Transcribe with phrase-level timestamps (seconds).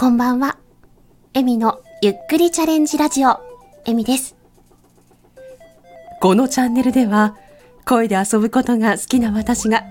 [0.00, 0.56] こんばんは。
[1.34, 3.38] エミのゆっくりチャレンジラジオ、
[3.84, 4.34] エミです。
[6.22, 7.36] このチャンネルでは、
[7.84, 9.84] 声で遊ぶことが好きな私が、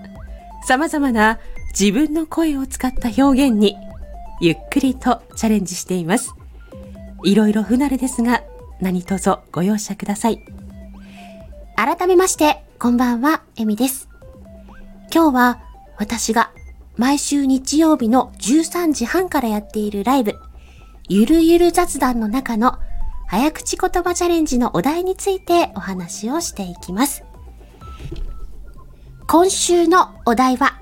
[0.66, 1.38] 様々な
[1.78, 3.76] 自分の声を使った表現に、
[4.40, 6.34] ゆっくりとチャレンジしています。
[7.22, 8.42] いろいろ不慣れですが、
[8.80, 10.44] 何卒ご容赦ください。
[11.76, 14.08] 改めまして、こんばんは、エミです。
[15.14, 15.60] 今日は
[15.98, 16.50] 私が
[17.00, 20.34] 毎週日曜日の13時半からやっているライブ、
[21.08, 22.78] ゆるゆる雑談の中の
[23.26, 27.24] 早口言葉チャレンジのお題についてお話をしていきます。
[29.26, 30.78] 今週のお題は、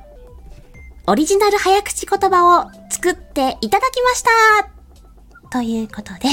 [1.07, 6.31] オリジナル早口言葉を作っていただきましたということで、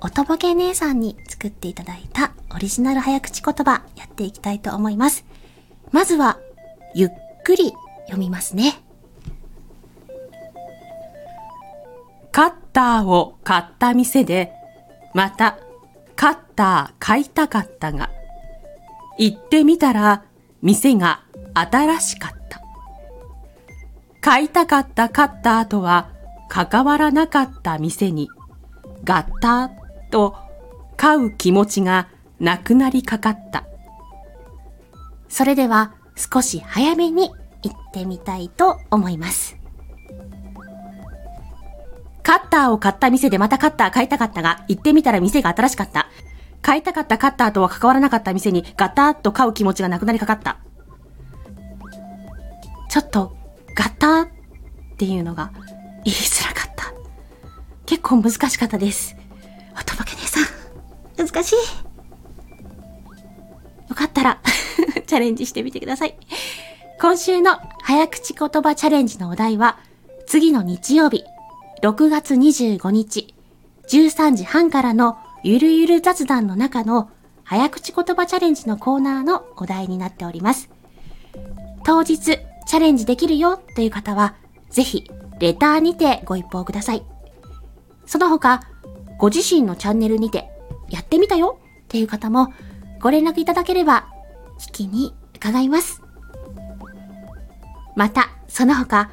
[0.00, 5.26] おとぼけ姉さんに作っていただいたオリジナル早口言葉やっていきたいと思います。
[5.90, 6.38] まずは、
[6.94, 7.10] ゆっ
[7.44, 7.74] くり
[8.06, 8.82] 読みますね。
[12.72, 14.52] ターを買った店で、
[15.14, 15.58] また、
[16.16, 18.10] カッター買いたかったが、
[19.18, 20.24] 行ってみたら、
[20.62, 21.22] 店が
[21.54, 22.62] 新しかった。
[24.20, 26.10] 買いたかったカッターとは、
[26.48, 28.28] 関わらなかった店に、
[29.04, 30.36] ガッターと
[30.96, 33.64] 買う気持ちがなくなりかかった。
[35.28, 37.30] それでは少し早めに
[37.62, 39.61] 行ってみたいと思います。
[42.22, 46.08] カッターを買った店でまたカッター買いたかったが、行ってみたら店が新しかった。
[46.60, 50.58] 買いたかったカッターとは関わらなかった店にガタッと買う気持ちがなくなりかかった。
[52.88, 53.36] ちょっと、
[53.74, 54.28] ガターっ
[54.96, 55.50] ていうのが
[56.04, 56.92] 言いづらかった。
[57.86, 59.16] 結構難しかったです。
[59.74, 60.44] おとぼけ姉さん、
[61.16, 61.56] 難しい。
[63.88, 64.38] よかったら
[65.06, 66.16] チャレンジしてみてください。
[67.00, 69.78] 今週の早口言葉チャレンジのお題は、
[70.26, 71.24] 次の日曜日、
[71.82, 73.34] 6月25日、
[73.88, 77.10] 13時半からのゆるゆる雑談の中の
[77.42, 80.70] 早口言葉チャレンジのコーナーのお題になっております。
[81.84, 84.36] 当日チャレンジできるよという方は、
[84.70, 85.10] ぜひ
[85.40, 87.02] レターにてご一報ください。
[88.06, 88.62] その他、
[89.18, 90.48] ご自身のチャンネルにて
[90.88, 92.52] やってみたよっていう方も
[93.00, 94.06] ご連絡いただければ
[94.60, 96.00] 聞きに伺います。
[97.96, 99.10] また、その他、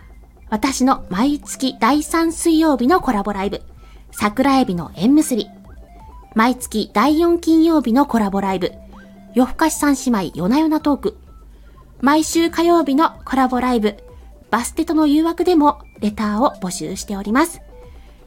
[0.50, 3.62] 私の毎月第3水曜日のコラボライブ、
[4.12, 5.48] 桜エビの縁結び、
[6.34, 8.74] 毎月第4金曜日のコラボライブ、
[9.36, 11.18] 夜更かし三姉妹夜な夜なトーク、
[12.02, 13.98] 毎週火曜日のコラボライブ、
[14.50, 17.62] バステとの誘惑でもレターを募集しております。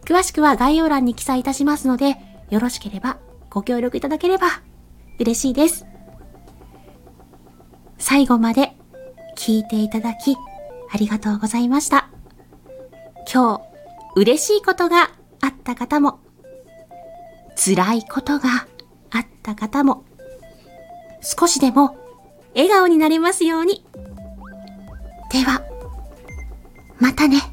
[0.04, 2.16] 詳しくは概要欄に記載いたしますので、
[2.50, 3.16] よろしければ
[3.50, 4.46] ご協力いただければ
[5.18, 5.86] 嬉しいです。
[7.98, 8.76] 最後まで
[9.36, 10.36] 聞いていただき
[10.92, 12.08] ありがとうございました。
[13.32, 13.62] 今日
[14.14, 15.10] 嬉しいことが
[15.40, 16.20] あった方も、
[17.56, 18.66] 辛いことが
[19.10, 20.04] あった方も、
[21.22, 21.96] 少しでも
[22.54, 23.84] 笑顔になれますように。
[25.32, 25.62] では、
[26.98, 27.51] またね。